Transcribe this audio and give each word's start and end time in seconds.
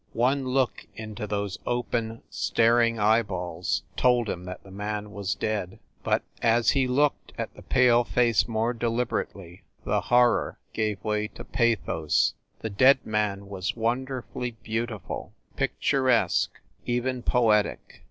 One 0.17 0.47
look 0.47 0.87
into 0.95 1.27
those 1.27 1.59
open, 1.63 2.23
staring 2.27 2.97
eyeballs 2.97 3.83
told 3.95 4.27
him 4.29 4.45
that 4.45 4.63
the 4.63 4.71
man 4.71 5.11
was 5.11 5.35
dead. 5.35 5.77
But, 6.03 6.23
as 6.41 6.71
he 6.71 6.87
looked 6.87 7.33
at 7.37 7.53
the 7.53 7.61
pale 7.61 8.03
face 8.03 8.47
more 8.47 8.73
deliber 8.73 9.23
ately, 9.23 9.61
the 9.85 10.01
horror 10.01 10.57
gave 10.73 11.03
way 11.03 11.27
to 11.27 11.43
pathos. 11.45 12.33
The 12.61 12.69
dead 12.71 13.05
man 13.05 13.47
was 13.47 13.75
wonderfully 13.75 14.55
beautiful, 14.63 15.33
picturesque, 15.55 16.59
even 16.83 17.21
poetic. 17.21 17.99